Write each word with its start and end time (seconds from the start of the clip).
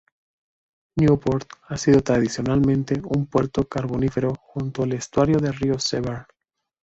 Newport 0.95 1.47
ha 1.67 1.77
sido 1.77 2.01
tradicionalmente 2.01 2.99
un 3.05 3.27
puerto 3.27 3.67
carbonífero 3.67 4.33
junto 4.33 4.81
al 4.81 4.93
estuario 4.93 5.37
del 5.37 5.53
río 5.53 5.77
Severn. 5.77 6.25